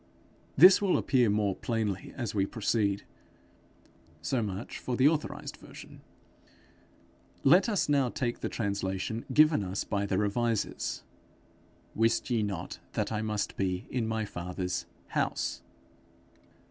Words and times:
This 0.57 0.81
will 0.81 0.97
appear 0.97 1.29
more 1.29 1.53
plainly 1.55 2.11
as 2.17 2.33
we 2.33 2.47
proceed. 2.47 3.03
So 4.23 4.41
much 4.41 4.79
for 4.79 4.97
the 4.97 5.07
authorized 5.07 5.57
version. 5.57 6.01
Let 7.43 7.69
us 7.69 7.87
now 7.87 8.09
take 8.09 8.39
the 8.39 8.49
translation 8.49 9.25
given 9.31 9.63
us 9.63 9.83
by 9.83 10.07
the 10.07 10.17
Revisers: 10.17 11.03
'Wist 11.93 12.31
ye 12.31 12.41
not 12.41 12.79
that 12.93 13.11
I 13.11 13.21
must 13.21 13.55
be 13.55 13.85
in 13.91 14.07
my 14.07 14.25
father's 14.25 14.87
house?' 15.09 15.61